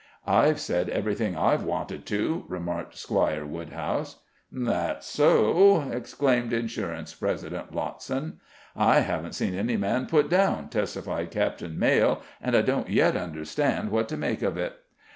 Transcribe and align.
"I've 0.25 0.59
said 0.59 0.89
everything 0.89 1.37
I've 1.37 1.63
wanted 1.63 2.07
to," 2.07 2.45
remarked 2.47 2.97
Squire 2.97 3.45
Woodhouse. 3.45 4.15
"That's 4.51 5.05
so," 5.05 5.91
exclaimed 5.91 6.51
Insurance 6.53 7.13
President 7.13 7.71
Lottson. 7.71 8.39
"I 8.75 9.01
haven't 9.01 9.33
seen 9.35 9.53
any 9.53 9.77
man 9.77 10.07
put 10.07 10.27
down," 10.27 10.69
testified 10.69 11.29
Captain 11.29 11.77
Maile, 11.77 12.23
"and 12.41 12.55
I 12.55 12.63
don't 12.63 12.89
yet 12.89 13.15
understand 13.15 13.91
what 13.91 14.09
to 14.09 14.17
make 14.17 14.41
of 14.41 14.57
it." 14.57 14.73